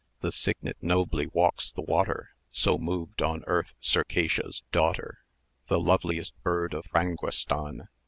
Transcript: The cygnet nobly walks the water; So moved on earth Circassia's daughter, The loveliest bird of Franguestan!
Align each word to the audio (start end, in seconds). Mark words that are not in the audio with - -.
The 0.21 0.31
cygnet 0.31 0.77
nobly 0.81 1.27
walks 1.27 1.71
the 1.71 1.83
water; 1.83 2.31
So 2.51 2.79
moved 2.79 3.21
on 3.21 3.43
earth 3.45 3.75
Circassia's 3.79 4.63
daughter, 4.71 5.19
The 5.67 5.79
loveliest 5.79 6.33
bird 6.41 6.73
of 6.73 6.85
Franguestan! 6.85 7.87